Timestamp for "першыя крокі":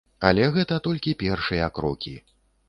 1.25-2.17